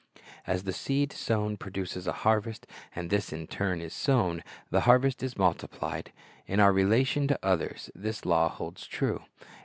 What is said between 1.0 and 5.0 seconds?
sown produces a harvest, and this in turn is sown, the